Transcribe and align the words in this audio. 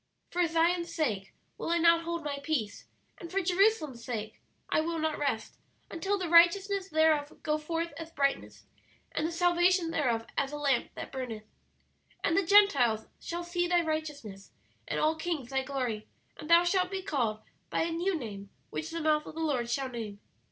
"'For 0.31 0.47
Zion's 0.47 0.91
sake 0.91 1.31
will 1.59 1.69
I 1.69 1.77
not 1.77 2.05
hold 2.05 2.23
My 2.23 2.39
peace, 2.41 2.85
and 3.19 3.29
for 3.31 3.39
Jerusalem's 3.39 4.03
sake 4.03 4.41
I 4.67 4.81
will 4.81 4.97
not 4.97 5.19
rest, 5.19 5.59
until 5.91 6.17
the 6.17 6.27
righteousness 6.27 6.89
thereof 6.89 7.43
go 7.43 7.59
forth 7.59 7.93
as 7.97 8.09
brightness, 8.11 8.65
and 9.11 9.27
the 9.27 9.31
salvation 9.31 9.91
thereof 9.91 10.25
as 10.35 10.51
a 10.51 10.57
lamp 10.57 10.89
that 10.95 11.11
burneth. 11.11 11.43
"'And 12.23 12.35
the 12.35 12.41
Gentiles 12.43 13.05
shall 13.19 13.43
see 13.43 13.67
thy 13.67 13.83
righteousness, 13.83 14.49
and 14.87 14.99
all 14.99 15.13
kings 15.15 15.51
thy 15.51 15.61
glory; 15.61 16.07
and 16.35 16.49
thou 16.49 16.63
shalt 16.63 16.89
be 16.89 17.03
called 17.03 17.43
by 17.69 17.83
a 17.83 17.91
new 17.91 18.17
name 18.17 18.49
which 18.71 18.89
the 18.89 19.01
mouth 19.01 19.27
of 19.27 19.35
the 19.35 19.39
Lord 19.41 19.69
shall 19.69 19.89
name. 19.89 20.19